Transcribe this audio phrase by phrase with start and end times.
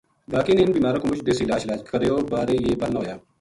[0.31, 3.15] باقیاں نے اِنھ بیماراں کو مُچ دیسی علاج شلاج کریو با یہ بَل نہ ہویا